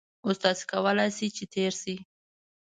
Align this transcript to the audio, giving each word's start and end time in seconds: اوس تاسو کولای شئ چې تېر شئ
اوس 0.25 0.37
تاسو 0.43 0.63
کولای 0.71 1.09
شئ 1.17 1.27
چې 1.35 1.45
تېر 1.53 1.71
شئ 1.81 1.97